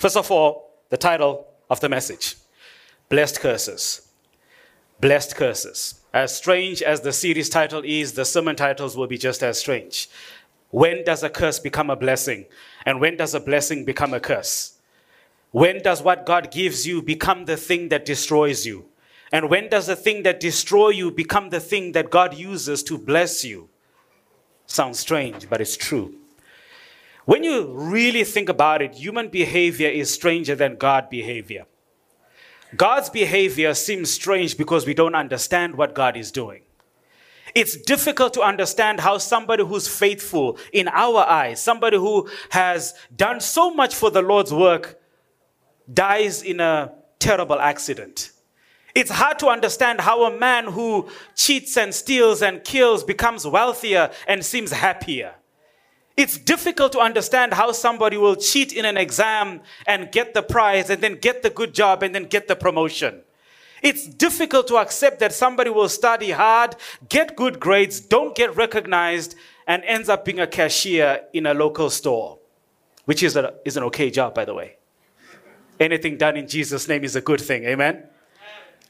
[0.00, 2.36] First of all, the title of the message
[3.10, 4.08] Blessed Curses.
[4.98, 6.00] Blessed Curses.
[6.14, 10.08] As strange as the series title is, the sermon titles will be just as strange.
[10.70, 12.46] When does a curse become a blessing?
[12.86, 14.78] And when does a blessing become a curse?
[15.50, 18.86] When does what God gives you become the thing that destroys you?
[19.30, 22.96] And when does the thing that destroys you become the thing that God uses to
[22.96, 23.68] bless you?
[24.64, 26.14] Sounds strange, but it's true.
[27.30, 31.64] When you really think about it, human behavior is stranger than God behavior.
[32.76, 36.62] God's behavior seems strange because we don't understand what God is doing.
[37.54, 43.38] It's difficult to understand how somebody who's faithful in our eyes, somebody who has done
[43.38, 44.98] so much for the Lord's work,
[45.94, 48.32] dies in a terrible accident.
[48.92, 54.10] It's hard to understand how a man who cheats and steals and kills becomes wealthier
[54.26, 55.36] and seems happier.
[56.20, 60.90] It's difficult to understand how somebody will cheat in an exam and get the prize
[60.90, 63.22] and then get the good job and then get the promotion.
[63.82, 66.76] It's difficult to accept that somebody will study hard,
[67.08, 69.34] get good grades, don't get recognized,
[69.66, 72.38] and ends up being a cashier in a local store,
[73.06, 74.76] which is, a, is an okay job, by the way.
[75.78, 77.64] Anything done in Jesus' name is a good thing.
[77.64, 78.04] Amen?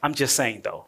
[0.03, 0.87] I'm just saying, though.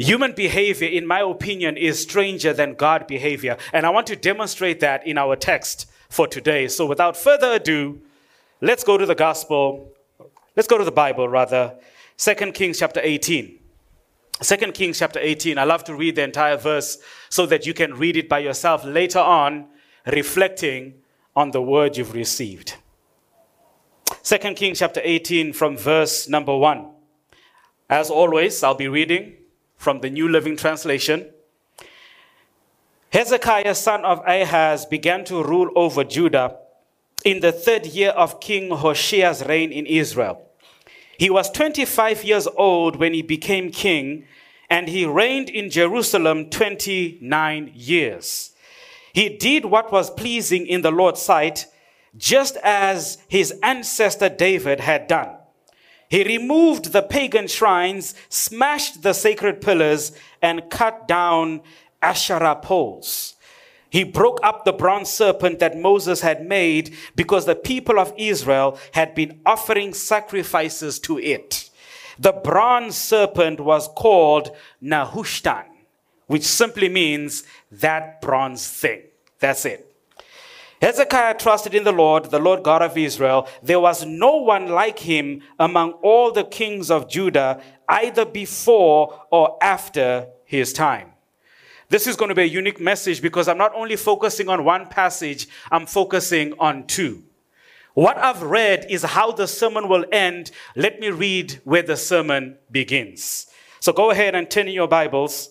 [0.00, 3.58] Human behavior, in my opinion, is stranger than God behavior.
[3.70, 6.68] And I want to demonstrate that in our text for today.
[6.68, 8.00] So without further ado,
[8.62, 9.92] let's go to the gospel.
[10.56, 11.76] Let's go to the Bible, rather.
[12.16, 13.58] 2 Kings chapter 18.
[14.40, 15.58] 2 Kings chapter 18.
[15.58, 16.96] I love to read the entire verse
[17.28, 19.66] so that you can read it by yourself later on,
[20.06, 20.94] reflecting
[21.36, 22.74] on the word you've received.
[24.22, 26.88] 2 Kings chapter 18 from verse number 1.
[27.90, 29.36] As always, I'll be reading
[29.80, 31.30] from the New Living Translation.
[33.14, 36.58] Hezekiah, son of Ahaz, began to rule over Judah
[37.24, 40.46] in the third year of King Hoshea's reign in Israel.
[41.16, 44.26] He was 25 years old when he became king,
[44.68, 48.50] and he reigned in Jerusalem 29 years.
[49.14, 51.64] He did what was pleasing in the Lord's sight,
[52.18, 55.39] just as his ancestor David had done.
[56.10, 60.10] He removed the pagan shrines, smashed the sacred pillars,
[60.42, 61.62] and cut down
[62.02, 63.36] Asherah poles.
[63.90, 68.76] He broke up the bronze serpent that Moses had made because the people of Israel
[68.92, 71.70] had been offering sacrifices to it.
[72.18, 74.50] The bronze serpent was called
[74.82, 75.66] Nehushtan,
[76.26, 79.02] which simply means that bronze thing.
[79.38, 79.89] That's it.
[80.80, 83.46] Hezekiah trusted in the Lord, the Lord God of Israel.
[83.62, 89.58] There was no one like him among all the kings of Judah, either before or
[89.62, 91.12] after his time.
[91.90, 94.86] This is going to be a unique message because I'm not only focusing on one
[94.86, 97.24] passage, I'm focusing on two.
[97.94, 100.52] What I've read is how the sermon will end.
[100.76, 103.48] Let me read where the sermon begins.
[103.80, 105.50] So go ahead and turn in your Bibles.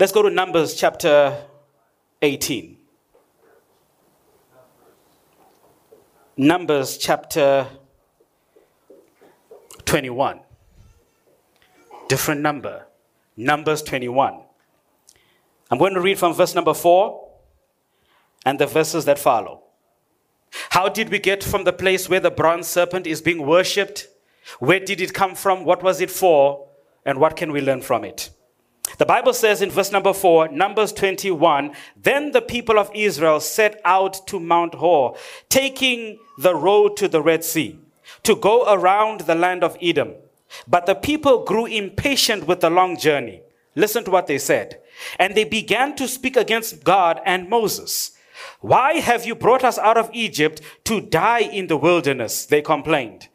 [0.00, 1.36] Let's go to Numbers chapter
[2.22, 2.77] 18.
[6.40, 7.66] Numbers chapter
[9.86, 10.38] 21.
[12.06, 12.86] Different number.
[13.36, 14.42] Numbers 21.
[15.68, 17.28] I'm going to read from verse number 4
[18.46, 19.64] and the verses that follow.
[20.70, 24.06] How did we get from the place where the bronze serpent is being worshipped?
[24.60, 25.64] Where did it come from?
[25.64, 26.68] What was it for?
[27.04, 28.30] And what can we learn from it?
[28.98, 33.80] The Bible says in verse number 4, Numbers 21, then the people of Israel set
[33.84, 35.16] out to Mount Hor,
[35.48, 37.78] taking the road to the Red Sea,
[38.24, 40.14] to go around the land of Edom.
[40.66, 43.42] But the people grew impatient with the long journey.
[43.76, 44.80] Listen to what they said.
[45.16, 48.12] And they began to speak against God and Moses.
[48.60, 52.46] Why have you brought us out of Egypt to die in the wilderness?
[52.46, 53.28] They complained.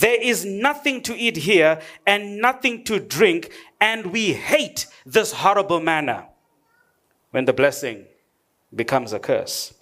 [0.00, 5.80] There is nothing to eat here and nothing to drink, and we hate this horrible
[5.80, 6.28] manna
[7.32, 8.06] When the blessing
[8.74, 9.74] becomes a curse.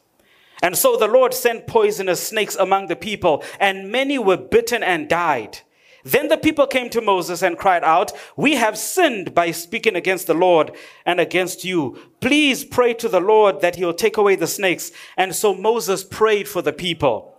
[0.61, 5.09] And so the Lord sent poisonous snakes among the people, and many were bitten and
[5.09, 5.61] died.
[6.03, 10.27] Then the people came to Moses and cried out, We have sinned by speaking against
[10.27, 10.73] the Lord
[11.07, 11.97] and against you.
[12.21, 14.91] Please pray to the Lord that he'll take away the snakes.
[15.17, 17.38] And so Moses prayed for the people.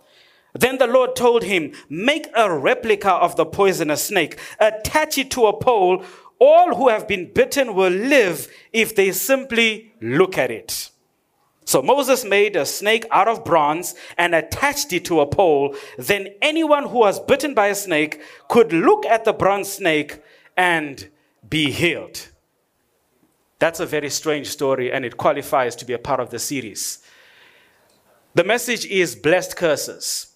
[0.52, 5.46] Then the Lord told him, Make a replica of the poisonous snake, attach it to
[5.46, 6.04] a pole.
[6.38, 10.90] All who have been bitten will live if they simply look at it.
[11.64, 15.76] So Moses made a snake out of bronze and attached it to a pole.
[15.98, 20.20] Then anyone who was bitten by a snake could look at the bronze snake
[20.56, 21.08] and
[21.48, 22.28] be healed.
[23.60, 26.98] That's a very strange story and it qualifies to be a part of the series.
[28.34, 30.29] The message is blessed curses.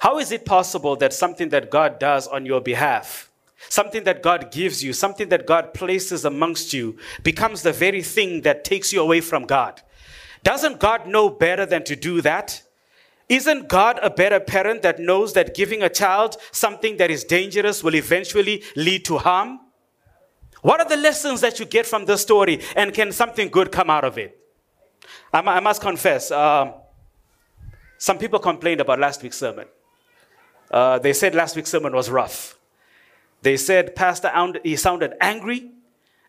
[0.00, 3.30] How is it possible that something that God does on your behalf,
[3.68, 8.42] something that God gives you, something that God places amongst you, becomes the very thing
[8.42, 9.82] that takes you away from God?
[10.42, 12.62] Doesn't God know better than to do that?
[13.28, 17.82] Isn't God a better parent that knows that giving a child something that is dangerous
[17.82, 19.60] will eventually lead to harm?
[20.60, 23.90] What are the lessons that you get from this story, and can something good come
[23.90, 24.38] out of it?
[25.32, 26.74] I, must confess, um,
[27.98, 29.66] some people complained about last week's sermon.
[30.70, 32.58] Uh, they said last week's sermon was rough.
[33.42, 34.30] They said Pastor
[34.62, 35.70] he sounded angry,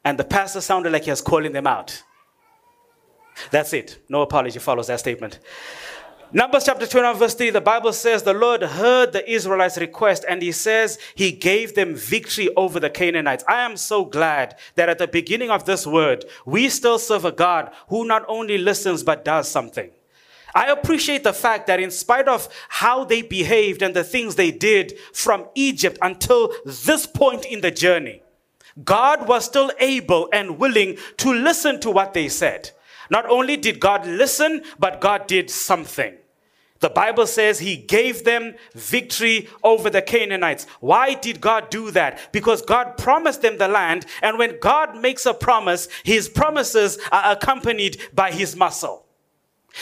[0.04, 2.04] and the pastor sounded like he was calling them out.
[3.52, 4.00] That's it.
[4.10, 5.40] No apology follows that statement.
[6.32, 10.42] Numbers chapter 21, verse 3, the Bible says the Lord heard the Israelites' request and
[10.42, 13.44] he says he gave them victory over the Canaanites.
[13.48, 17.32] I am so glad that at the beginning of this word, we still serve a
[17.32, 19.92] God who not only listens but does something.
[20.56, 24.52] I appreciate the fact that in spite of how they behaved and the things they
[24.52, 28.24] did from Egypt until this point in the journey,
[28.84, 32.72] God was still able and willing to listen to what they said.
[33.10, 36.16] Not only did God listen, but God did something.
[36.80, 40.68] The Bible says he gave them victory over the Canaanites.
[40.80, 42.32] Why did God do that?
[42.32, 47.32] Because God promised them the land, and when God makes a promise, his promises are
[47.32, 49.05] accompanied by his muscle.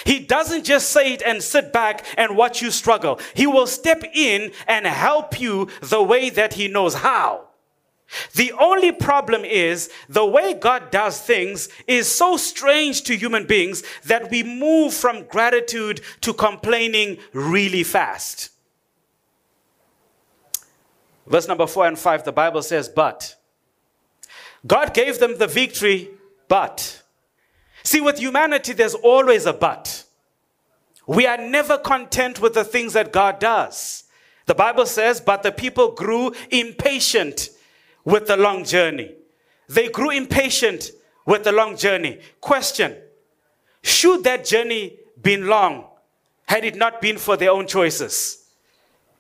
[0.06, 3.20] He doesn't just say it and sit back and watch you struggle.
[3.36, 7.48] He will step in and help you the way that he knows how.
[8.36, 13.84] The only problem is the way God does things is so strange to human beings
[14.06, 18.50] that we move from gratitude to complaining really fast.
[21.26, 23.36] Verse number four and five, the Bible says, But
[24.66, 26.10] God gave them the victory,
[26.48, 27.03] but.
[27.84, 30.06] See, with humanity, there's always a but.
[31.06, 34.06] We are never content with the things that God does.
[34.46, 37.50] The Bible says, But the people grew impatient
[38.06, 39.16] with the long journey.
[39.68, 40.92] They grew impatient
[41.26, 42.20] with the long journey.
[42.40, 42.96] Question
[43.82, 45.86] Should that journey been long
[46.46, 48.46] had it not been for their own choices?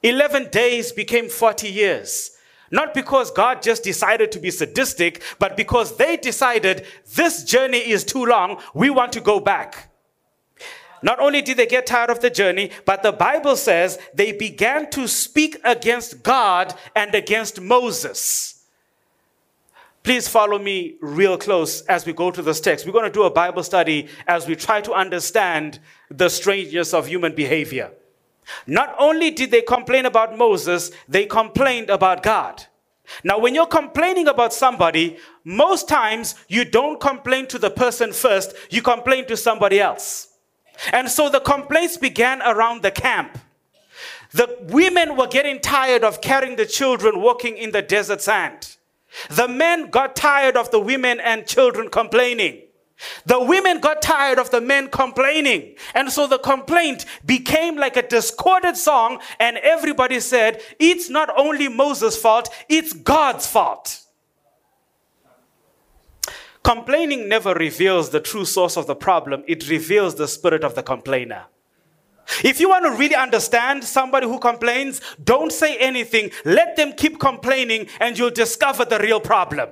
[0.01, 2.31] 11 days became 40 years.
[2.73, 8.03] Not because God just decided to be sadistic, but because they decided this journey is
[8.03, 9.91] too long, we want to go back.
[11.03, 14.89] Not only did they get tired of the journey, but the Bible says they began
[14.89, 18.65] to speak against God and against Moses.
[20.01, 22.87] Please follow me real close as we go to this text.
[22.87, 25.79] We're going to do a Bible study as we try to understand
[26.09, 27.91] the strangeness of human behavior.
[28.67, 32.65] Not only did they complain about Moses, they complained about God.
[33.23, 38.53] Now, when you're complaining about somebody, most times you don't complain to the person first,
[38.69, 40.29] you complain to somebody else.
[40.91, 43.37] And so the complaints began around the camp.
[44.31, 48.77] The women were getting tired of carrying the children walking in the desert sand.
[49.29, 52.63] The men got tired of the women and children complaining.
[53.25, 55.75] The women got tired of the men complaining.
[55.93, 61.67] And so the complaint became like a discordant song, and everybody said, It's not only
[61.67, 64.01] Moses' fault, it's God's fault.
[66.63, 70.83] Complaining never reveals the true source of the problem, it reveals the spirit of the
[70.83, 71.45] complainer.
[72.41, 76.31] If you want to really understand somebody who complains, don't say anything.
[76.45, 79.69] Let them keep complaining and you'll discover the real problem.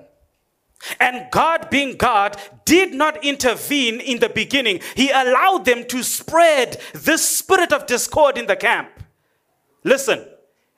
[1.00, 4.82] And God, being God, did not intervene in the beginning.
[4.96, 8.90] He allowed them to spread this spirit of discord in the camp.
[9.84, 10.26] Listen,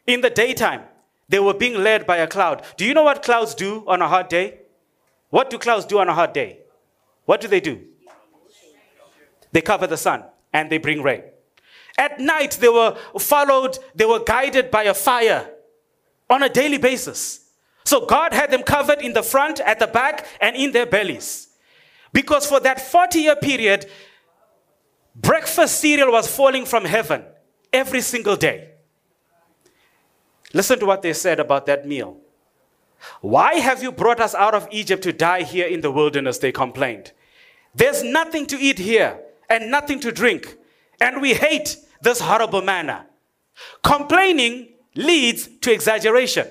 [0.06, 0.82] in the daytime,
[1.30, 2.64] they were being led by a cloud.
[2.78, 4.60] Do you know what clouds do on a hot day?
[5.30, 6.60] What do clouds do on a hot day?
[7.26, 7.82] What do they do?
[9.52, 11.24] They cover the sun and they bring rain.
[11.98, 15.50] At night, they were followed, they were guided by a fire
[16.30, 17.43] on a daily basis.
[17.84, 21.50] So God had them covered in the front, at the back, and in their bellies.
[22.12, 23.90] Because for that 40 year period,
[25.16, 27.24] breakfast cereal was falling from heaven
[27.72, 28.70] every single day.
[30.54, 32.18] Listen to what they said about that meal.
[33.22, 36.38] Why have you brought us out of Egypt to die here in the wilderness?
[36.38, 37.12] They complained.
[37.76, 40.56] There's nothing to eat here and nothing to drink.
[41.02, 43.08] And we hate this horrible manna.
[43.82, 46.48] Complaining leads to exaggeration.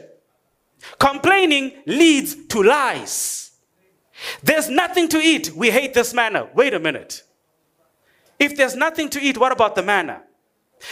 [0.99, 3.53] Complaining leads to lies.
[4.43, 5.53] There's nothing to eat.
[5.55, 6.49] We hate this manna.
[6.55, 7.23] Wait a minute.
[8.39, 10.23] If there's nothing to eat, what about the manna?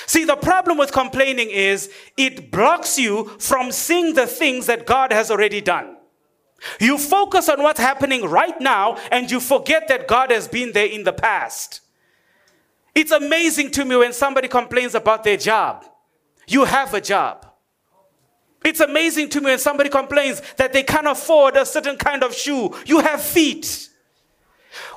[0.07, 5.13] See, the problem with complaining is it blocks you from seeing the things that God
[5.13, 5.97] has already done.
[6.79, 10.87] You focus on what's happening right now and you forget that God has been there
[10.87, 11.81] in the past.
[12.95, 15.85] It's amazing to me when somebody complains about their job.
[16.47, 17.50] You have a job.
[18.65, 22.35] It's amazing to me when somebody complains that they can't afford a certain kind of
[22.35, 22.75] shoe.
[22.85, 23.89] You have feet.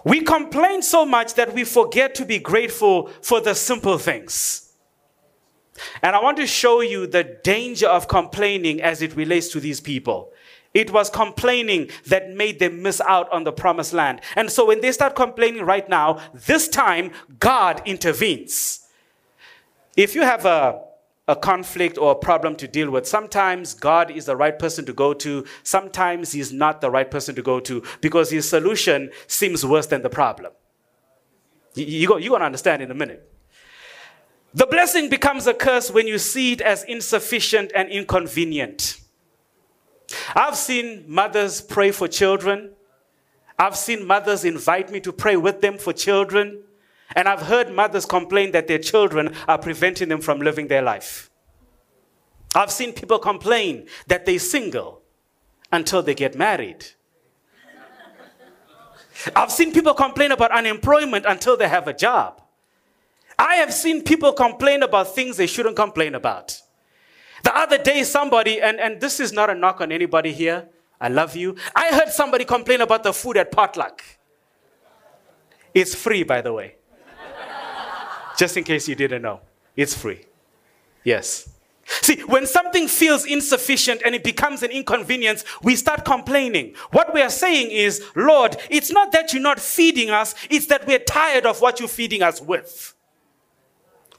[0.03, 4.73] We complain so much that we forget to be grateful for the simple things.
[6.01, 9.79] And I want to show you the danger of complaining as it relates to these
[9.79, 10.31] people.
[10.73, 14.21] It was complaining that made them miss out on the promised land.
[14.35, 18.81] And so when they start complaining right now, this time God intervenes.
[19.95, 20.81] If you have a,
[21.27, 24.93] a conflict or a problem to deal with, sometimes God is the right person to
[24.93, 29.65] go to, sometimes He's not the right person to go to because His solution seems
[29.65, 30.51] worse than the problem.
[31.75, 33.29] You're going to understand in a minute.
[34.53, 38.99] The blessing becomes a curse when you see it as insufficient and inconvenient.
[40.35, 42.71] I've seen mothers pray for children.
[43.57, 46.63] I've seen mothers invite me to pray with them for children.
[47.15, 51.29] And I've heard mothers complain that their children are preventing them from living their life.
[52.55, 55.01] I've seen people complain that they're single
[55.71, 56.85] until they get married.
[59.35, 62.41] I've seen people complain about unemployment until they have a job.
[63.37, 66.61] I have seen people complain about things they shouldn't complain about.
[67.43, 70.69] The other day, somebody, and, and this is not a knock on anybody here,
[71.01, 71.55] I love you.
[71.75, 74.01] I heard somebody complain about the food at potluck.
[75.73, 76.75] It's free, by the way.
[78.37, 79.41] Just in case you didn't know,
[79.75, 80.25] it's free.
[81.03, 81.49] Yes.
[81.85, 86.75] See, when something feels insufficient and it becomes an inconvenience, we start complaining.
[86.91, 90.87] What we are saying is, Lord, it's not that you're not feeding us, it's that
[90.87, 92.93] we're tired of what you're feeding us with.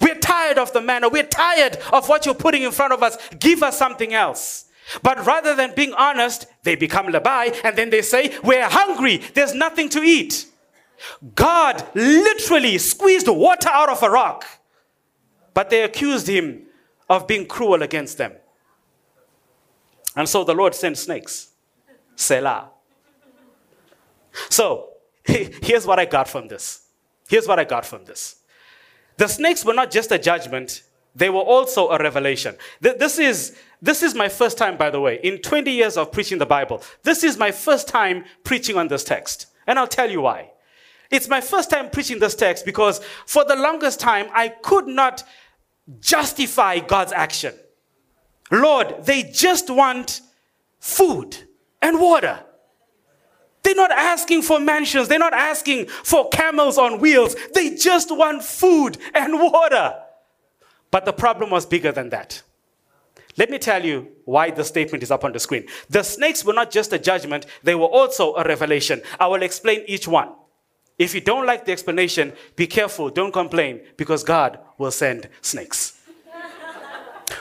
[0.00, 1.09] We're tired of the manna.
[1.09, 3.16] We're tired of what you're putting in front of us.
[3.38, 4.66] Give us something else.
[5.02, 9.23] But rather than being honest, they become labai and then they say, We're hungry.
[9.33, 10.47] There's nothing to eat.
[11.34, 14.44] God literally squeezed water out of a rock.
[15.52, 16.66] But they accused him
[17.08, 18.32] of being cruel against them.
[20.16, 21.50] And so the Lord sent snakes.
[22.16, 22.70] Selah.
[24.50, 24.90] So,
[25.24, 26.86] here's what I got from this.
[27.28, 28.36] Here's what I got from this.
[29.16, 30.82] The snakes were not just a judgment,
[31.14, 32.56] they were also a revelation.
[32.80, 36.38] This is, this is my first time, by the way, in 20 years of preaching
[36.38, 36.82] the Bible.
[37.04, 39.46] This is my first time preaching on this text.
[39.66, 40.50] And I'll tell you why.
[41.14, 45.23] It's my first time preaching this text because for the longest time, I could not
[46.00, 47.54] justify God's action.
[48.50, 50.23] Lord, they just want
[50.80, 51.37] food
[51.80, 52.40] and water.
[53.62, 55.06] They're not asking for mansions.
[55.06, 57.37] They're not asking for camels on wheels.
[57.54, 59.94] They just want food and water.
[60.90, 62.42] But the problem was bigger than that.
[63.37, 65.68] Let me tell you why the statement is up on the screen.
[65.90, 69.00] The snakes were not just a judgment, they were also a revelation.
[69.21, 70.30] I will explain each one.
[70.98, 76.00] If you don't like the explanation, be careful, don't complain, because God will send snakes.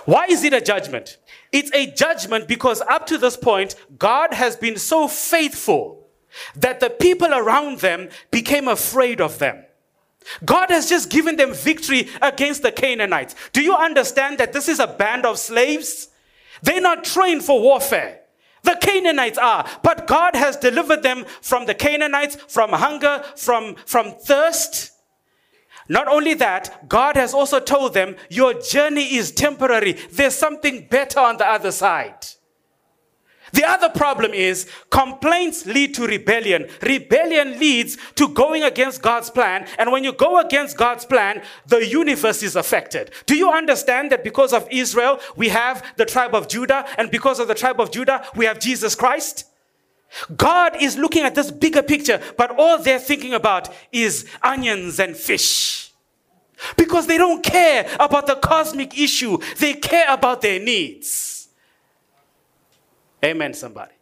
[0.06, 1.18] why is it a judgment?
[1.52, 6.08] It's a judgment because up to this point, God has been so faithful
[6.56, 9.64] that the people around them became afraid of them.
[10.44, 13.36] God has just given them victory against the Canaanites.
[13.52, 16.08] Do you understand that this is a band of slaves?
[16.64, 18.22] They're not trained for warfare.
[18.64, 24.14] The Canaanites are, but God has delivered them from the Canaanites, from hunger, from, from
[24.14, 24.92] thirst.
[25.90, 29.94] Not only that, God has also told them, Your journey is temporary.
[30.12, 32.26] There's something better on the other side.
[33.54, 36.68] The other problem is complaints lead to rebellion.
[36.82, 39.68] Rebellion leads to going against God's plan.
[39.78, 43.12] And when you go against God's plan, the universe is affected.
[43.28, 47.40] Do you understand that because of Israel, we have the tribe of Judah, and because
[47.40, 49.46] of the tribe of Judah, we have Jesus Christ?
[50.36, 55.16] God is looking at this bigger picture, but all they're thinking about is onions and
[55.16, 55.92] fish.
[56.76, 61.33] Because they don't care about the cosmic issue, they care about their needs.
[63.24, 63.94] Amen, somebody.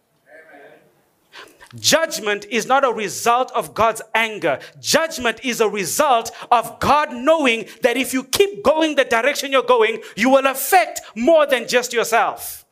[1.80, 4.60] Judgment is not a result of God's anger.
[4.82, 9.64] Judgment is a result of God knowing that if you keep going the direction you're
[9.64, 12.66] going, you will affect more than just yourself.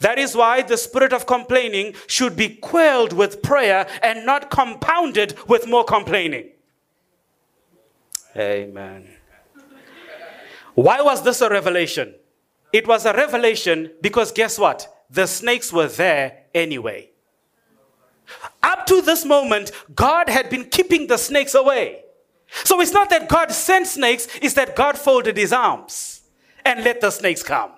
[0.00, 5.38] That is why the spirit of complaining should be quelled with prayer and not compounded
[5.48, 6.50] with more complaining.
[8.36, 9.08] Amen.
[10.74, 12.14] Why was this a revelation?
[12.72, 14.97] It was a revelation because guess what?
[15.10, 17.10] The snakes were there anyway.
[18.62, 22.02] Up to this moment, God had been keeping the snakes away.
[22.64, 26.22] So it's not that God sent snakes, it's that God folded his arms
[26.64, 27.72] and let the snakes come.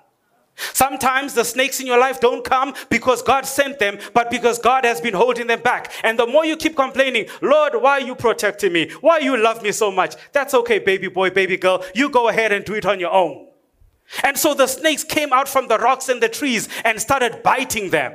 [0.57, 4.85] Sometimes the snakes in your life don't come because God sent them, but because God
[4.85, 5.93] has been holding them back.
[6.03, 8.91] And the more you keep complaining, Lord, why are you protecting me?
[9.01, 10.17] Why you love me so much?
[10.33, 11.83] That's okay, baby boy, baby girl.
[11.95, 13.50] You go ahead and do it on your own.
[14.25, 17.90] And so the snakes came out from the rocks and the trees and started biting
[17.90, 18.12] them.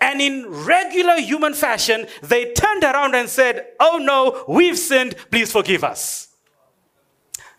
[0.00, 5.52] And in regular human fashion, they turned around and said, Oh no, we've sinned, please
[5.52, 6.28] forgive us.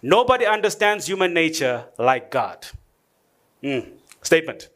[0.02, 2.68] Nobody understands human nature like God.
[3.64, 3.92] Mm.
[4.22, 4.70] Statement.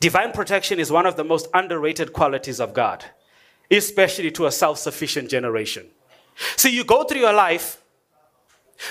[0.00, 3.04] Divine protection is one of the most underrated qualities of God,
[3.70, 5.86] especially to a self sufficient generation.
[6.56, 7.81] See, you go through your life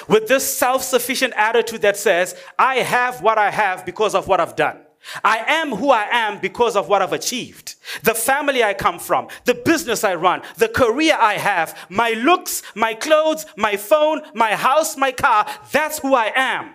[0.08, 4.40] with this self sufficient attitude that says, I have what I have because of what
[4.40, 4.80] I've done.
[5.24, 7.76] I am who I am because of what I've achieved.
[8.04, 12.62] The family I come from, the business I run, the career I have, my looks,
[12.76, 16.74] my clothes, my phone, my house, my car, that's who I am.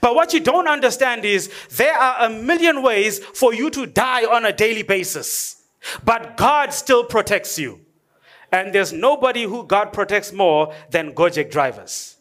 [0.00, 4.24] But what you don't understand is there are a million ways for you to die
[4.24, 5.62] on a daily basis.
[6.04, 7.80] But God still protects you.
[8.52, 12.16] And there's nobody who God protects more than Gojek drivers.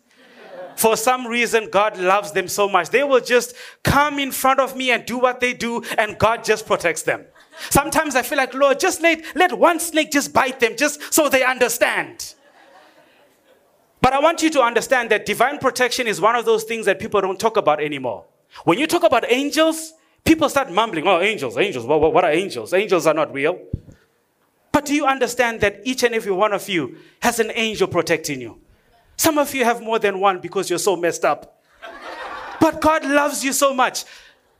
[0.80, 2.90] For some reason, God loves them so much.
[2.90, 6.46] They will just come in front of me and do what they do, and God
[6.46, 7.26] just protects them.
[7.70, 11.28] Sometimes I feel like, Lord, just let, let one snake just bite them, just so
[11.28, 12.34] they understand.
[14.00, 16.98] But I want you to understand that divine protection is one of those things that
[16.98, 18.24] people don't talk about anymore.
[18.64, 19.92] When you talk about angels,
[20.24, 22.74] people start mumbling, oh, angels, angels, what, what are angels?
[22.74, 23.60] Angels are not real.
[24.72, 28.40] But do you understand that each and every one of you has an angel protecting
[28.40, 28.62] you?
[29.20, 31.62] Some of you have more than one because you're so messed up.
[32.62, 34.06] but God loves you so much.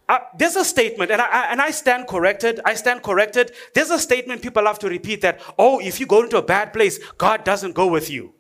[0.10, 2.60] Uh, there's a statement, and I, and I stand corrected.
[2.66, 3.54] I stand corrected.
[3.74, 6.74] There's a statement people love to repeat that, oh, if you go into a bad
[6.74, 8.34] place, God doesn't go with you.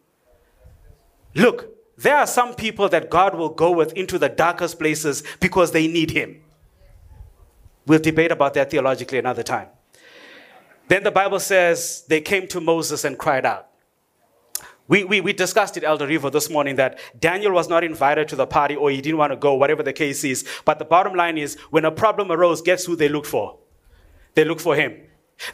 [1.35, 5.71] Look, there are some people that God will go with into the darkest places because
[5.71, 6.41] they need Him.
[7.87, 9.69] We'll debate about that theologically another time.
[10.89, 13.68] Then the Bible says they came to Moses and cried out.
[14.89, 18.35] We, we, we discussed it, Elder River, this morning that Daniel was not invited to
[18.35, 20.43] the party or he didn't want to go, whatever the case is.
[20.65, 23.59] But the bottom line is when a problem arose, guess who they looked for?
[24.33, 24.99] They looked for him.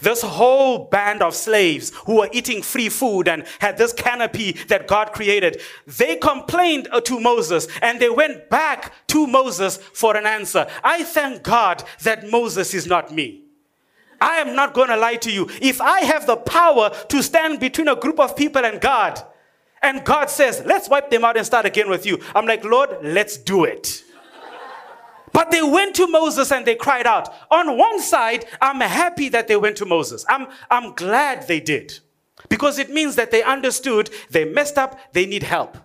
[0.02, 4.88] This whole band of slaves who were eating free food and had this canopy that
[4.88, 10.66] God created, they complained to Moses and they went back to Moses for an answer.
[10.82, 13.45] I thank God that Moses is not me.
[14.22, 15.50] I am not going to lie to you.
[15.62, 19.22] If I have the power to stand between a group of people and God,
[19.82, 22.98] and God says, let's wipe them out and start again with you, I'm like, Lord,
[23.04, 24.04] let's do it.
[25.32, 27.28] But they went to Moses and they cried out.
[27.52, 30.26] On one side, I'm happy that they went to Moses.
[30.30, 32.00] I'm, I'm glad they did.
[32.48, 35.78] Because it means that they understood they messed up, they need help.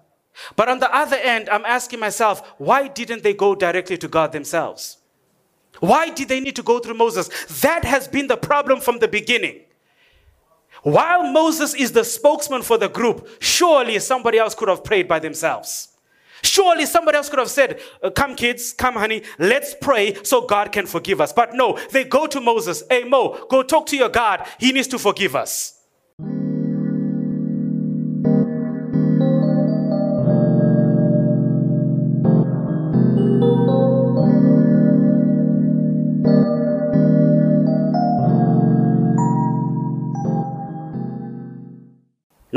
[0.54, 4.30] But on the other end, I'm asking myself, why didn't they go directly to God
[4.30, 4.98] themselves?
[5.80, 7.28] Why did they need to go through Moses?
[7.62, 9.60] That has been the problem from the beginning.
[10.82, 15.18] While Moses is the spokesman for the group, surely somebody else could have prayed by
[15.18, 15.88] themselves.
[16.42, 20.72] Surely somebody else could have said, uh, Come, kids, come, honey, let's pray so God
[20.72, 21.32] can forgive us.
[21.32, 24.46] But no, they go to Moses, Hey, Mo, go talk to your God.
[24.58, 25.79] He needs to forgive us.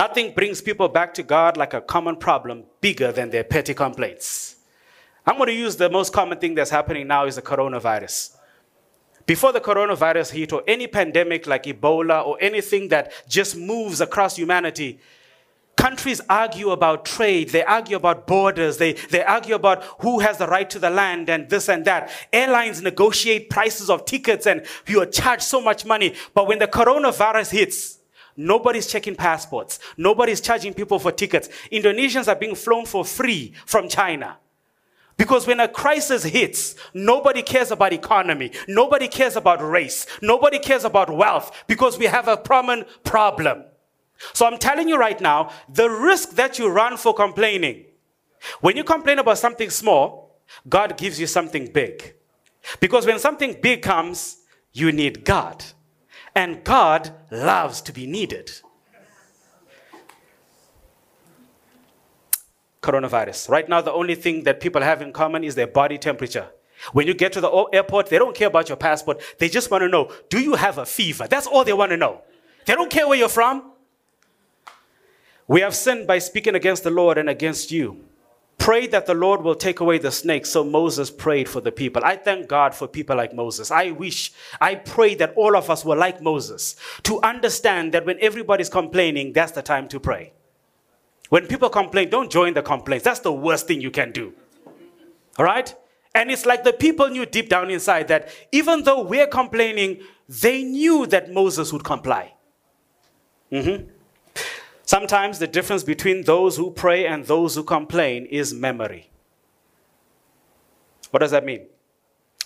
[0.04, 4.58] Nothing brings people back to God like a common problem bigger than their petty complaints.
[5.26, 8.36] I'm going to use the most common thing that's happening now is the coronavirus.
[9.26, 14.36] Before the coronavirus hit, or any pandemic like Ebola, or anything that just moves across
[14.36, 15.00] humanity,
[15.78, 20.48] countries argue about trade, they argue about borders, they, they argue about who has the
[20.48, 22.12] right to the land and this and that.
[22.34, 26.13] Airlines negotiate prices of tickets and you are charged so much money.
[26.34, 28.00] But when the coronavirus hits,
[28.36, 29.80] Nobody's checking passports.
[29.98, 31.50] Nobody's charging people for tickets.
[31.72, 34.38] Indonesians are being flown for free from China.
[35.15, 38.52] Because when a crisis hits, nobody cares about economy.
[38.67, 40.08] Nobody cares about race.
[40.22, 43.63] Nobody cares about wealth because we have a common problem.
[44.34, 47.86] So I'm telling you right now, the risk that you run for complaining,
[48.62, 52.15] when you complain about something small, God gives you something big.
[52.80, 54.38] Because when something big comes,
[54.72, 55.63] you need God.
[56.36, 58.52] And God loves to be needed.
[62.82, 63.50] Coronavirus.
[63.50, 66.50] Right now, the only thing that people have in common is their body temperature.
[66.91, 69.22] When you get to the airport, they don't care about your passport.
[69.39, 71.28] They just want to know, do you have a fever?
[71.28, 72.24] That's all they want to know.
[72.65, 73.72] They don't care where you're from.
[75.48, 78.06] We have sinned by speaking against the Lord and against you.
[78.58, 80.46] Pray that the Lord will take away the snake.
[80.46, 82.02] So Moses prayed for the people.
[82.06, 83.72] I thank God for people like Moses.
[83.72, 88.18] I wish, I pray that all of us were like Moses to understand that when
[88.22, 90.32] everybody's complaining, that's the time to pray.
[91.30, 93.04] When people complain, don't join the complaints.
[93.04, 94.34] That's the worst thing you can do.
[95.38, 95.74] All right?
[96.16, 100.63] And it's like the people knew deep down inside that even though we're complaining, they
[100.63, 102.34] knew that Moses would comply.
[103.52, 103.89] Mm-hmm.
[104.94, 109.10] Sometimes the difference between those who pray and those who complain is memory.
[111.10, 111.66] What does that mean?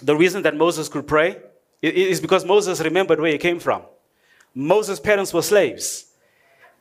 [0.02, 1.42] The reason that Moses could pray
[1.82, 3.82] is because Moses remembered where he came from.
[4.56, 6.06] Moses' parents were slaves.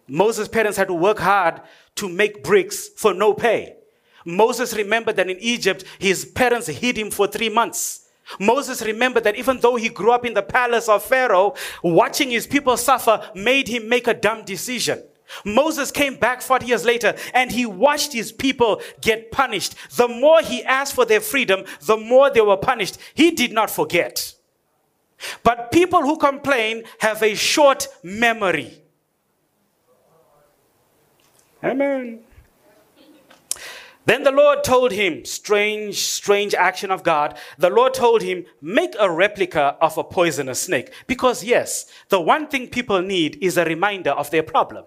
[0.06, 1.60] Moses' parents had to work hard
[1.96, 3.74] to make bricks for no pay.
[4.24, 8.06] Moses remembered that in Egypt, his parents hid him for three months.
[8.38, 12.46] Moses remembered that even though he grew up in the palace of Pharaoh, watching his
[12.46, 15.02] people suffer made him make a dumb decision.
[15.44, 19.74] Moses came back 40 years later and he watched his people get punished.
[19.96, 22.98] The more he asked for their freedom, the more they were punished.
[23.14, 24.34] He did not forget.
[25.42, 28.82] But people who complain have a short memory.
[31.64, 32.20] Amen.
[34.04, 37.36] Then the Lord told him, strange, strange action of God.
[37.58, 40.92] The Lord told him, make a replica of a poisonous snake.
[41.08, 44.84] Because, yes, the one thing people need is a reminder of their problem.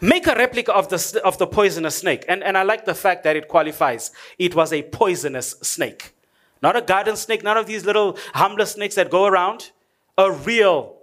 [0.00, 2.24] Make a replica of the, of the poisonous snake.
[2.28, 4.10] And, and I like the fact that it qualifies.
[4.38, 6.14] It was a poisonous snake.
[6.62, 9.70] Not a garden snake, none of these little harmless snakes that go around.
[10.18, 10.96] A real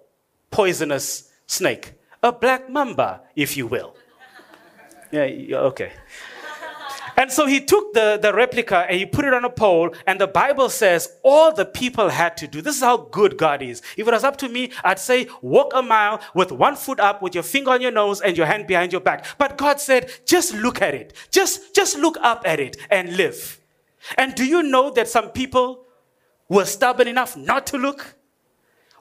[0.52, 1.94] poisonous snake.
[2.22, 3.96] A black mamba, if you will.
[5.12, 5.92] Yeah, okay.
[7.18, 10.22] And so he took the, the replica and he put it on a pole, and
[10.22, 12.62] the Bible says all the people had to do.
[12.62, 13.82] This is how good God is.
[13.98, 17.24] If it was up to me, I'd say, walk a mile with one foot up,
[17.24, 19.26] with your finger on your nose and your hand behind your back.
[19.40, 21.14] But God said, just look at it.
[21.32, 23.60] Just, just look up at it and live.
[24.16, 25.86] And do you know that some people
[26.48, 28.16] were stubborn enough not to look?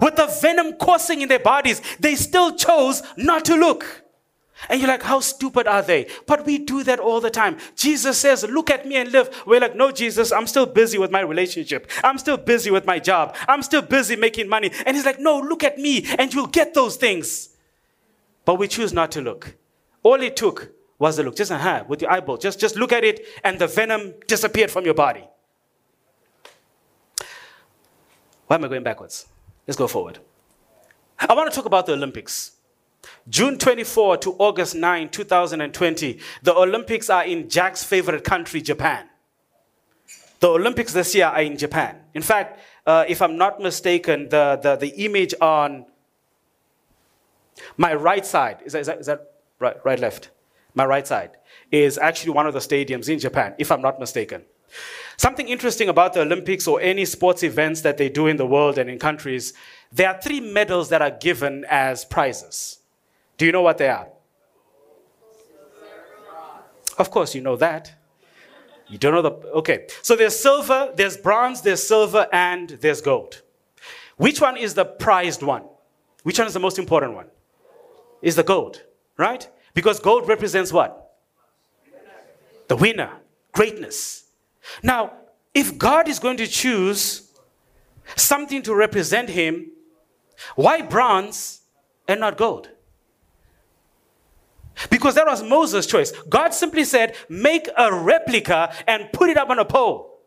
[0.00, 4.04] With the venom coursing in their bodies, they still chose not to look.
[4.68, 6.08] And you're like, how stupid are they?
[6.26, 7.58] But we do that all the time.
[7.76, 9.42] Jesus says, look at me and live.
[9.46, 11.90] We're like, no, Jesus, I'm still busy with my relationship.
[12.02, 13.36] I'm still busy with my job.
[13.48, 14.70] I'm still busy making money.
[14.86, 17.50] And he's like, no, look at me and you'll get those things.
[18.44, 19.56] But we choose not to look.
[20.02, 22.38] All it took was a look, just a hand with your eyeball.
[22.38, 25.24] Just, just look at it and the venom disappeared from your body.
[28.46, 29.26] Why am I going backwards?
[29.66, 30.18] Let's go forward.
[31.18, 32.52] I want to talk about the Olympics.
[33.28, 39.08] June 24 to August 9, 2020, the Olympics are in Jack's favorite country, Japan.
[40.40, 41.96] The Olympics this year are in Japan.
[42.14, 45.86] In fact, uh, if I'm not mistaken, the, the, the image on
[47.76, 50.30] my right side, is that, is that, is that right, right, left?
[50.74, 51.30] My right side
[51.72, 54.42] is actually one of the stadiums in Japan, if I'm not mistaken.
[55.16, 58.76] Something interesting about the Olympics or any sports events that they do in the world
[58.76, 59.54] and in countries,
[59.90, 62.78] there are three medals that are given as prizes.
[63.36, 64.08] Do you know what they are?
[66.98, 67.92] Of course, you know that.
[68.88, 69.30] You don't know the.
[69.30, 69.86] Okay.
[70.02, 73.42] So there's silver, there's bronze, there's silver, and there's gold.
[74.16, 75.64] Which one is the prized one?
[76.22, 77.26] Which one is the most important one?
[78.22, 78.82] Is the gold,
[79.18, 79.46] right?
[79.74, 81.12] Because gold represents what?
[82.68, 83.10] The winner,
[83.52, 84.24] greatness.
[84.82, 85.12] Now,
[85.52, 87.30] if God is going to choose
[88.16, 89.70] something to represent him,
[90.54, 91.60] why bronze
[92.08, 92.70] and not gold?
[94.90, 96.12] Because that was Moses' choice.
[96.28, 100.20] God simply said, make a replica and put it up on a pole.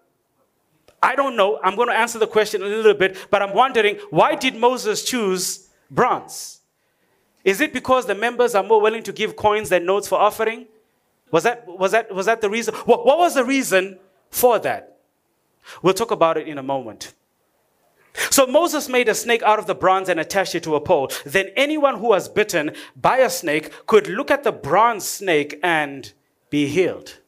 [1.01, 1.59] I don't know.
[1.63, 5.03] I'm going to answer the question a little bit, but I'm wondering why did Moses
[5.03, 6.59] choose bronze?
[7.43, 10.67] Is it because the members are more willing to give coins than notes for offering?
[11.31, 12.73] Was that, was that, was that the reason?
[12.85, 14.97] What, what was the reason for that?
[15.81, 17.13] We'll talk about it in a moment.
[18.13, 21.11] So Moses made a snake out of the bronze and attached it to a pole.
[21.25, 26.11] Then anyone who was bitten by a snake could look at the bronze snake and
[26.49, 27.19] be healed.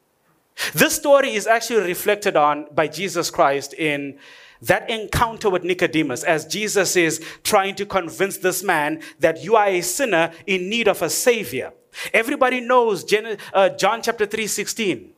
[0.74, 4.18] This story is actually reflected on by Jesus Christ in
[4.60, 9.66] that encounter with Nicodemus as Jesus is trying to convince this man that you are
[9.66, 11.72] a sinner in need of a savior.
[12.12, 13.04] Everybody knows
[13.52, 15.10] uh, John chapter 3 16,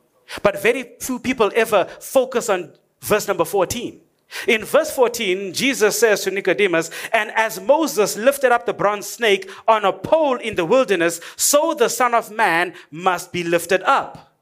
[0.42, 4.00] but very few people ever focus on verse number 14.
[4.48, 9.50] In verse 14, Jesus says to Nicodemus, And as Moses lifted up the bronze snake
[9.68, 14.32] on a pole in the wilderness, so the Son of Man must be lifted up.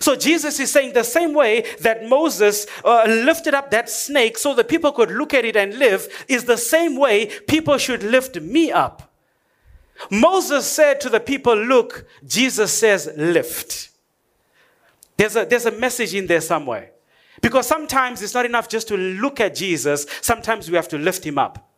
[0.00, 4.54] So Jesus is saying the same way that Moses uh, lifted up that snake so
[4.54, 8.40] that people could look at it and live is the same way people should lift
[8.40, 9.12] me up.
[10.10, 13.90] Moses said to the people, Look, Jesus says, lift.
[15.16, 16.92] There's a, there's a message in there somewhere.
[17.42, 21.26] Because sometimes it's not enough just to look at Jesus, sometimes we have to lift
[21.26, 21.68] him up.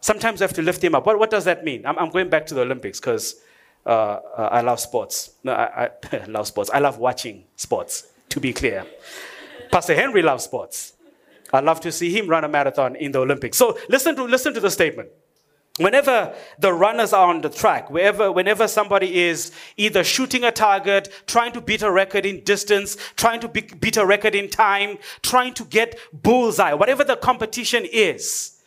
[0.00, 1.04] Sometimes we have to lift him up.
[1.04, 1.84] What, what does that mean?
[1.84, 3.36] I'm, I'm going back to the Olympics because
[3.84, 5.32] uh, uh, I love sports.
[5.44, 6.70] No, I, I love sports.
[6.72, 8.86] I love watching sports, to be clear.
[9.70, 10.94] Pastor Henry loves sports.
[11.52, 13.58] I love to see him run a marathon in the Olympics.
[13.58, 15.10] So listen to, listen to the statement.
[15.76, 21.08] Whenever the runners are on the track, wherever, whenever somebody is either shooting a target,
[21.26, 24.98] trying to beat a record in distance, trying to be, beat a record in time,
[25.22, 28.60] trying to get bullseye, whatever the competition is,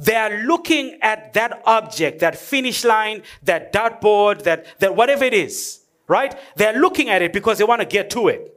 [0.00, 5.34] they are looking at that object, that finish line, that dartboard, that, that whatever it
[5.34, 6.34] is, right?
[6.56, 8.54] They're looking at it because they want to get to it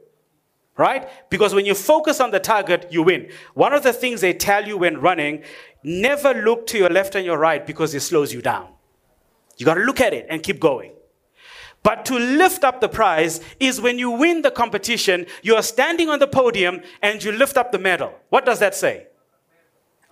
[0.78, 1.08] right?
[1.28, 3.28] Because when you focus on the target, you win.
[3.54, 5.42] One of the things they tell you when running,
[5.82, 8.68] never look to your left and your right because it slows you down.
[9.56, 10.92] You got to look at it and keep going.
[11.82, 16.08] But to lift up the prize is when you win the competition, you are standing
[16.08, 18.12] on the podium and you lift up the medal.
[18.30, 19.06] What does that say?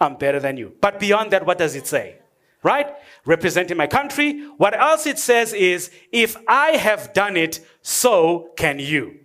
[0.00, 0.74] I'm better than you.
[0.80, 2.18] But beyond that, what does it say?
[2.62, 2.94] Right?
[3.24, 4.44] Representing my country.
[4.56, 9.20] What else it says is, if I have done it, so can you.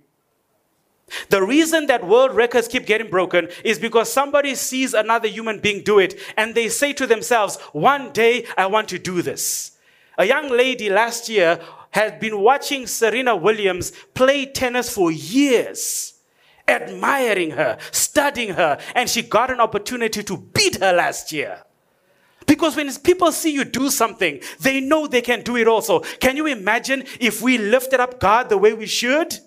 [1.29, 5.83] The reason that world records keep getting broken is because somebody sees another human being
[5.83, 9.71] do it and they say to themselves, one day I want to do this.
[10.17, 11.59] A young lady last year
[11.91, 16.13] had been watching Serena Williams play tennis for years,
[16.67, 21.63] admiring her, studying her, and she got an opportunity to beat her last year.
[22.47, 25.99] Because when people see you do something, they know they can do it also.
[26.19, 29.37] Can you imagine if we lifted up God the way we should?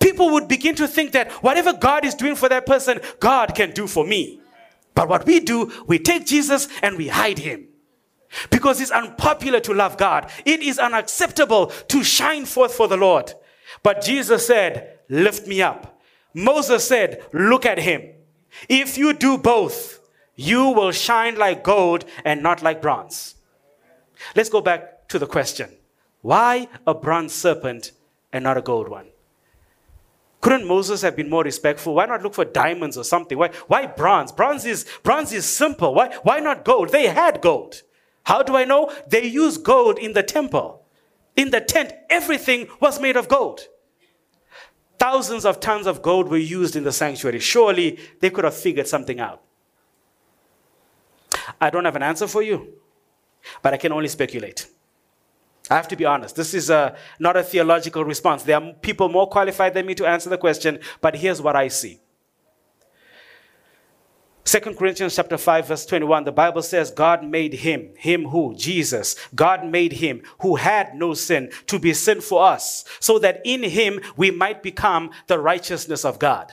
[0.00, 3.70] People would begin to think that whatever God is doing for that person, God can
[3.72, 4.40] do for me.
[4.94, 7.68] But what we do, we take Jesus and we hide him.
[8.50, 10.30] Because it's unpopular to love God.
[10.44, 13.32] It is unacceptable to shine forth for the Lord.
[13.82, 16.00] But Jesus said, Lift me up.
[16.34, 18.02] Moses said, Look at him.
[18.68, 20.00] If you do both,
[20.34, 23.36] you will shine like gold and not like bronze.
[24.34, 25.70] Let's go back to the question
[26.22, 27.92] why a bronze serpent
[28.32, 29.06] and not a gold one?
[30.40, 31.94] Couldn't Moses have been more respectful?
[31.94, 33.36] Why not look for diamonds or something?
[33.36, 34.32] Why, why bronze?
[34.32, 35.94] Bronze is, bronze is simple.
[35.94, 36.90] Why, why not gold?
[36.90, 37.82] They had gold.
[38.24, 38.92] How do I know?
[39.08, 40.84] They used gold in the temple.
[41.36, 43.60] In the tent, everything was made of gold.
[44.98, 47.38] Thousands of tons of gold were used in the sanctuary.
[47.38, 49.42] Surely they could have figured something out.
[51.60, 52.74] I don't have an answer for you,
[53.62, 54.66] but I can only speculate.
[55.68, 56.36] I have to be honest.
[56.36, 58.44] This is a, not a theological response.
[58.44, 61.68] There are people more qualified than me to answer the question, but here's what I
[61.68, 62.00] see.
[64.44, 69.16] 2 Corinthians chapter 5 verse 21 the Bible says God made him him who Jesus
[69.34, 73.64] God made him who had no sin to be sin for us so that in
[73.64, 76.52] him we might become the righteousness of God.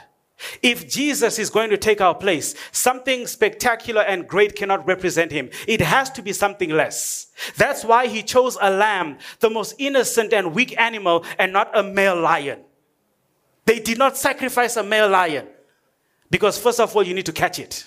[0.61, 5.49] If Jesus is going to take our place, something spectacular and great cannot represent him.
[5.67, 7.27] It has to be something less.
[7.57, 11.83] That's why he chose a lamb, the most innocent and weak animal, and not a
[11.83, 12.59] male lion.
[13.65, 15.47] They did not sacrifice a male lion
[16.29, 17.85] because, first of all, you need to catch it.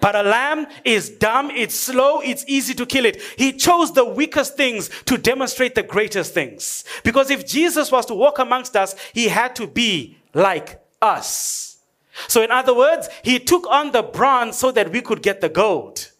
[0.00, 3.20] But a lamb is dumb, it's slow, it's easy to kill it.
[3.36, 6.84] He chose the weakest things to demonstrate the greatest things.
[7.02, 11.77] Because if Jesus was to walk amongst us, he had to be like us.
[12.26, 15.48] So, in other words, he took on the bronze so that we could get the
[15.48, 16.10] gold.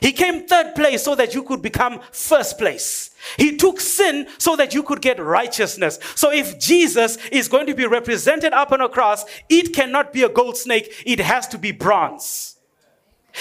[0.00, 3.10] He came third place so that you could become first place.
[3.36, 6.00] He took sin so that you could get righteousness.
[6.16, 10.24] So if Jesus is going to be represented up on a cross, it cannot be
[10.24, 12.56] a gold snake, it has to be bronze.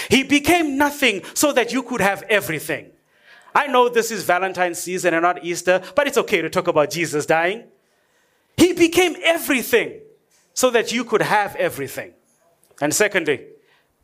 [0.07, 2.91] He became nothing so that you could have everything.
[3.55, 6.91] I know this is Valentine's season and not Easter, but it's okay to talk about
[6.91, 7.63] Jesus dying.
[8.55, 9.99] He became everything
[10.61, 12.13] so that you could have everything.
[12.81, 13.39] And secondly,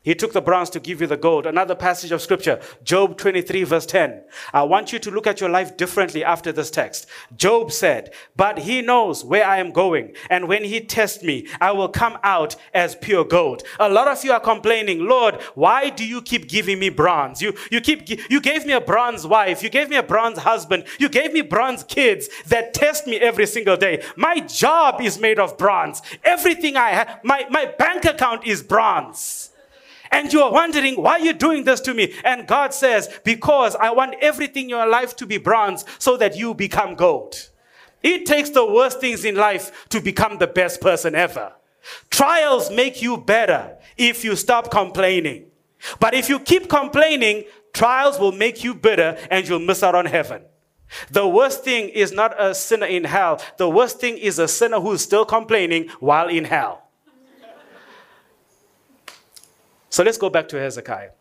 [0.07, 1.45] he took the bronze to give you the gold.
[1.45, 4.23] Another passage of scripture, Job 23, verse 10.
[4.53, 7.07] I want you to look at your life differently after this text.
[7.35, 11.73] Job said, But he knows where I am going, and when he tests me, I
[11.73, 13.63] will come out as pure gold.
[13.81, 17.41] A lot of you are complaining, Lord, why do you keep giving me bronze?
[17.41, 20.85] You, you, keep, you gave me a bronze wife, you gave me a bronze husband,
[20.99, 24.01] you gave me bronze kids that test me every single day.
[24.15, 26.01] My job is made of bronze.
[26.23, 29.51] Everything I have, my, my bank account is bronze.
[30.11, 32.13] And you are wondering, why are you doing this to me?
[32.23, 36.37] And God says, because I want everything in your life to be bronze so that
[36.37, 37.49] you become gold.
[38.03, 41.53] It takes the worst things in life to become the best person ever.
[42.09, 45.45] Trials make you better if you stop complaining.
[45.99, 50.05] But if you keep complaining, trials will make you bitter and you'll miss out on
[50.05, 50.41] heaven.
[51.11, 53.41] The worst thing is not a sinner in hell.
[53.57, 56.86] The worst thing is a sinner who's still complaining while in hell.
[59.89, 61.11] So let's go back to Hezekiah.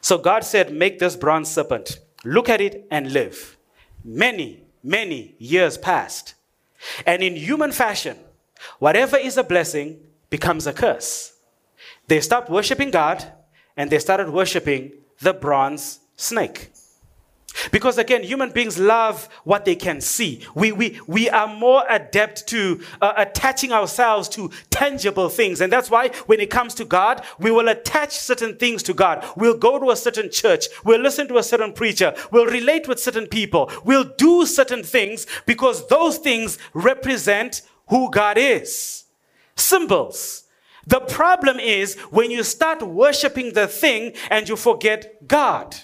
[0.00, 1.98] So God said, Make this bronze serpent.
[2.24, 3.56] Look at it and live.
[4.04, 6.34] Many, many years passed.
[7.04, 8.16] And in human fashion,
[8.78, 11.32] whatever is a blessing becomes a curse.
[12.06, 13.24] They stopped worshiping God
[13.76, 16.70] and they started worshiping the bronze snake.
[17.70, 20.46] Because again, human beings love what they can see.
[20.54, 25.60] We, we, we are more adept to uh, attaching ourselves to tangible things.
[25.60, 29.24] And that's why when it comes to God, we will attach certain things to God.
[29.36, 30.66] We'll go to a certain church.
[30.84, 32.14] We'll listen to a certain preacher.
[32.30, 33.70] We'll relate with certain people.
[33.84, 39.04] We'll do certain things because those things represent who God is.
[39.56, 40.44] Symbols.
[40.86, 45.76] The problem is when you start worshiping the thing and you forget God.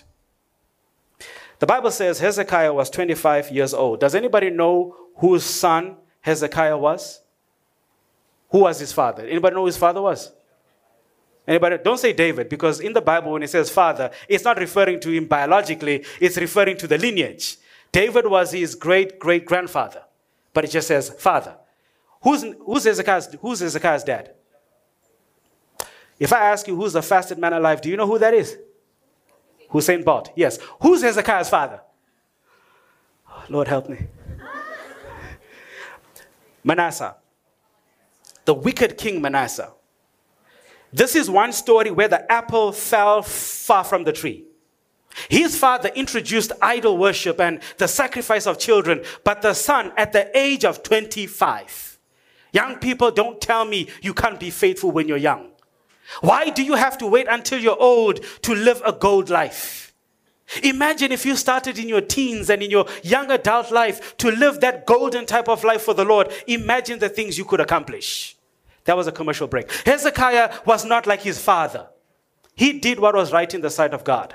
[1.62, 4.00] The Bible says Hezekiah was 25 years old.
[4.00, 7.20] Does anybody know whose son Hezekiah was?
[8.50, 9.24] Who was his father?
[9.24, 10.32] Anybody know who his father was?
[11.46, 11.78] Anybody?
[11.78, 15.10] Don't say David, because in the Bible, when it says father, it's not referring to
[15.10, 17.58] him biologically, it's referring to the lineage.
[17.92, 20.02] David was his great great grandfather,
[20.52, 21.54] but it just says father.
[22.22, 24.32] Who's, who's, Hezekiah's, who's Hezekiah's dad?
[26.18, 28.56] If I ask you who's the fastest man alive, do you know who that is?
[29.72, 30.32] Usain Bolt.
[30.36, 30.58] Yes.
[30.80, 31.80] Who's Hezekiah's father?
[33.48, 34.06] Lord help me.
[36.64, 37.16] Manasseh.
[38.44, 39.72] The wicked king Manasseh.
[40.92, 44.44] This is one story where the apple fell far from the tree.
[45.28, 50.36] His father introduced idol worship and the sacrifice of children, but the son, at the
[50.36, 51.98] age of 25,
[52.52, 55.51] young people, don't tell me you can't be faithful when you're young.
[56.20, 59.94] Why do you have to wait until you're old to live a gold life?
[60.62, 64.60] Imagine if you started in your teens and in your young adult life to live
[64.60, 66.30] that golden type of life for the Lord.
[66.46, 68.36] Imagine the things you could accomplish.
[68.84, 69.70] That was a commercial break.
[69.86, 71.88] Hezekiah was not like his father.
[72.54, 74.34] He did what was right in the sight of God.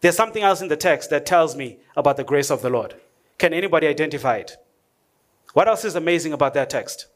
[0.00, 2.94] There's something else in the text that tells me about the grace of the Lord.
[3.36, 4.56] Can anybody identify it?
[5.52, 7.06] What else is amazing about that text?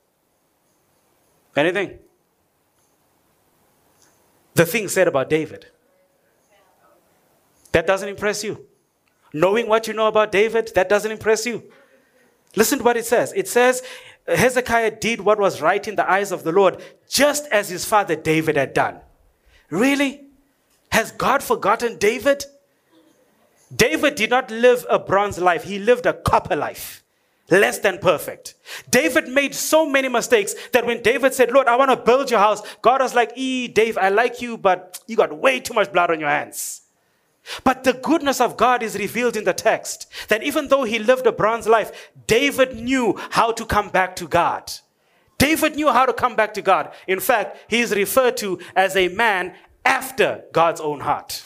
[1.56, 1.98] Anything?
[4.54, 5.66] The thing said about David.
[7.72, 8.66] That doesn't impress you.
[9.32, 11.62] Knowing what you know about David, that doesn't impress you.
[12.54, 13.32] Listen to what it says.
[13.34, 13.82] It says,
[14.28, 18.14] Hezekiah did what was right in the eyes of the Lord, just as his father
[18.14, 19.00] David had done.
[19.70, 20.26] Really?
[20.90, 22.44] Has God forgotten David?
[23.74, 27.01] David did not live a bronze life, he lived a copper life
[27.52, 28.54] less than perfect.
[28.90, 32.40] David made so many mistakes that when David said, Lord, I want to build your
[32.40, 35.92] house, God was like, E, Dave, I like you, but you got way too much
[35.92, 36.80] blood on your hands.
[37.64, 41.26] But the goodness of God is revealed in the text that even though he lived
[41.26, 44.72] a bronze life, David knew how to come back to God.
[45.38, 46.92] David knew how to come back to God.
[47.06, 51.44] In fact, he is referred to as a man after God's own heart.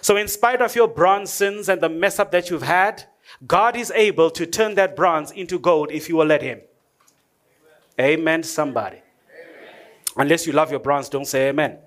[0.00, 3.04] So, in spite of your bronze sins and the mess up that you've had,
[3.46, 6.60] God is able to turn that bronze into gold if you will let Him.
[7.98, 8.96] Amen, amen somebody.
[8.96, 9.74] Amen.
[10.16, 11.78] Unless you love your bronze, don't say amen.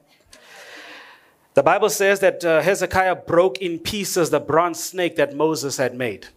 [1.54, 5.94] The Bible says that uh, Hezekiah broke in pieces the bronze snake that Moses had
[5.96, 6.28] made.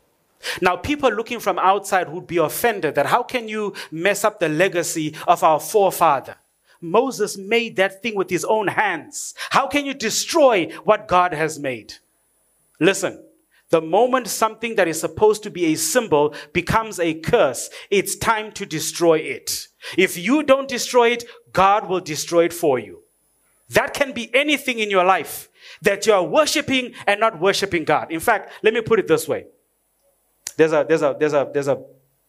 [0.61, 4.48] Now, people looking from outside would be offended that how can you mess up the
[4.50, 6.37] legacy of our forefather?
[6.81, 9.35] Moses made that thing with his own hands.
[9.50, 11.94] How can you destroy what God has made?
[12.79, 13.24] Listen,
[13.70, 18.52] the moment something that is supposed to be a symbol becomes a curse, it's time
[18.52, 19.68] to destroy it.
[19.98, 23.02] If you don't destroy it, God will destroy it for you.
[23.70, 25.48] That can be anything in your life
[25.83, 28.12] that you are worshiping and not worshiping God.
[28.12, 29.46] In fact, let me put it this way.
[30.57, 31.83] There's a, there's a, there's a, there's a,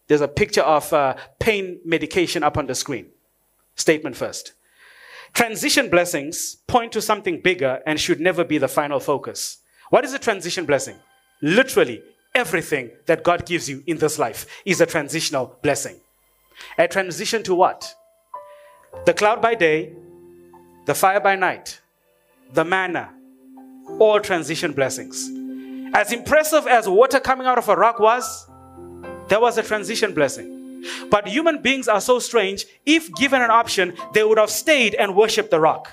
[0.08, 3.06] there's a picture of uh, pain medication up on the screen.
[3.76, 4.54] Statement first.
[5.34, 9.58] Transition blessings point to something bigger and should never be the final focus.
[9.90, 10.96] What is a transition blessing?
[11.40, 12.02] Literally,
[12.34, 15.96] everything that God gives you in this life is a transitional blessing.
[16.76, 17.94] A transition to what?
[19.04, 19.92] The cloud by day,
[20.86, 21.80] the fire by night,
[22.52, 23.12] the manna,
[23.98, 25.30] all transition blessings.
[25.94, 28.46] As impressive as water coming out of a rock was,
[29.28, 30.84] there was a transition blessing.
[31.10, 35.14] But human beings are so strange, if given an option, they would have stayed and
[35.14, 35.92] worshiped the rock.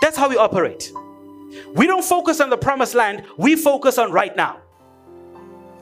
[0.00, 0.92] That's how we operate.
[1.74, 4.60] We don't focus on the promised land, we focus on right now.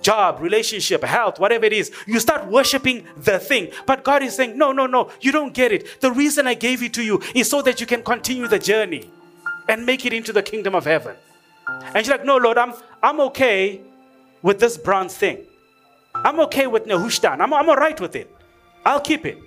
[0.02, 3.72] Job, relationship, health, whatever it is, you start worshiping the thing.
[3.86, 6.00] But God is saying, No, no, no, you don't get it.
[6.00, 9.10] The reason I gave it to you is so that you can continue the journey
[9.68, 11.16] and make it into the kingdom of heaven.
[11.66, 13.80] And she's like, No, Lord, I'm, I'm okay
[14.42, 15.44] with this bronze thing.
[16.14, 17.40] I'm okay with Nehushtan.
[17.40, 18.32] I'm, I'm all right with it.
[18.84, 19.38] I'll keep it.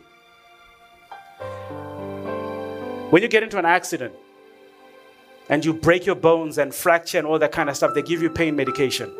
[3.09, 4.13] When you get into an accident
[5.49, 8.21] and you break your bones and fracture and all that kind of stuff, they give
[8.21, 9.11] you pain medication.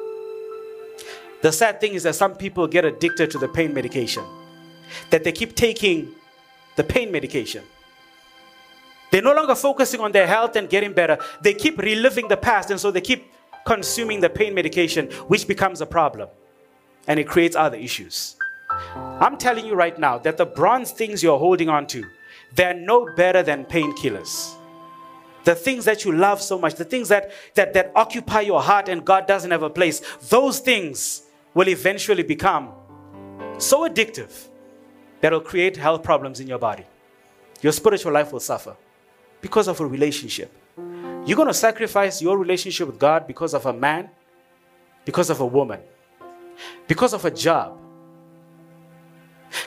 [1.42, 4.24] The sad thing is that some people get addicted to the pain medication,
[5.10, 6.14] that they keep taking
[6.76, 7.64] the pain medication.
[9.12, 11.18] They're no longer focusing on their health and getting better.
[11.42, 13.32] They keep reliving the past, and so they keep
[13.66, 16.30] consuming the pain medication, which becomes a problem
[17.10, 18.36] and it creates other issues.
[18.70, 22.04] I'm telling you right now that the bronze things you're holding on to,
[22.56, 24.56] they're no better than painkillers.
[25.50, 28.88] The things that you love so much, the things that, that, that occupy your heart
[28.88, 31.24] and God doesn't have a place, those things
[31.56, 32.70] will eventually become
[33.58, 34.48] so addictive
[35.22, 36.86] that will create health problems in your body.
[37.64, 38.78] Your spiritual life will suffer
[39.42, 40.56] because of a relationship.
[41.26, 44.12] You're going to sacrifice your relationship with God because of a man,
[45.04, 45.80] because of a woman,
[46.88, 47.76] because of a job.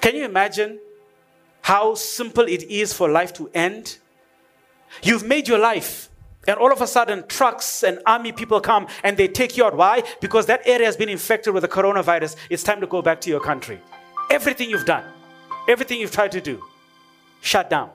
[0.00, 0.78] Can you imagine
[1.60, 3.98] how simple it is for life to end?
[5.02, 6.08] You've made your life,
[6.46, 9.76] and all of a sudden, trucks and army people come and they take you out.
[9.76, 10.02] Why?
[10.20, 12.36] Because that area has been infected with the coronavirus.
[12.50, 13.80] It's time to go back to your country.
[14.28, 15.04] Everything you've done,
[15.68, 16.62] everything you've tried to do,
[17.40, 17.90] shut down.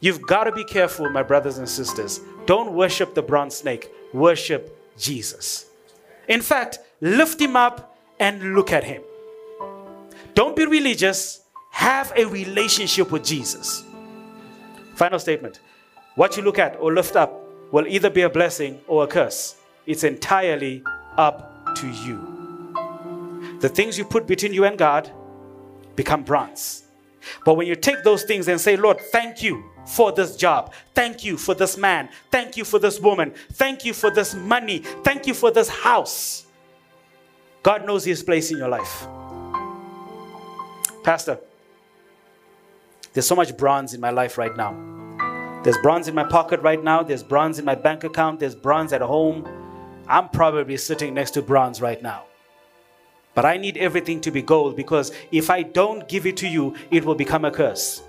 [0.00, 2.20] You've got to be careful, my brothers and sisters.
[2.46, 5.66] Don't worship the bronze snake, worship Jesus.
[6.26, 9.02] In fact, lift him up and look at him.
[10.34, 13.84] Don't be religious, have a relationship with Jesus.
[14.94, 15.60] Final statement
[16.14, 17.32] what you look at or lift up
[17.72, 19.56] will either be a blessing or a curse.
[19.86, 20.82] It's entirely
[21.16, 23.56] up to you.
[23.60, 25.10] The things you put between you and God
[25.96, 26.84] become bronze.
[27.44, 30.74] But when you take those things and say, Lord, thank you for this job.
[30.94, 32.08] Thank you for this man.
[32.30, 33.32] Thank you for this woman.
[33.52, 34.78] Thank you for this money.
[34.78, 36.46] Thank you for this house.
[37.62, 39.06] God knows His place in your life.
[41.04, 41.38] Pastor,
[43.12, 44.72] there's so much bronze in my life right now.
[45.62, 47.02] There's bronze in my pocket right now.
[47.02, 48.40] There's bronze in my bank account.
[48.40, 49.46] There's bronze at home.
[50.08, 52.24] I'm probably sitting next to bronze right now.
[53.34, 56.74] But I need everything to be gold because if I don't give it to you,
[56.90, 58.02] it will become a curse.